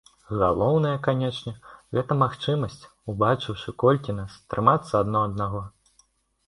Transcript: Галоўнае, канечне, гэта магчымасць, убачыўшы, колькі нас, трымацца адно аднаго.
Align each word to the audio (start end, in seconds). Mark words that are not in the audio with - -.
Галоўнае, 0.43 0.93
канечне, 1.07 1.53
гэта 1.97 2.17
магчымасць, 2.23 2.81
убачыўшы, 3.15 3.69
колькі 3.85 4.11
нас, 4.23 4.31
трымацца 4.55 4.93
адно 5.05 5.19
аднаго. 5.29 5.61